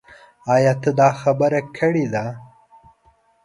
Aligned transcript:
ايا 0.53 0.73
تا 0.81 0.91
دا 0.99 1.09
خبره 1.21 1.61
کړې 1.77 2.05
ده؟ 2.13 2.25